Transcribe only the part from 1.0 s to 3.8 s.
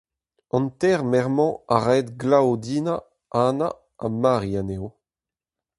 merc'h-mañ a raed Glaodina, Anna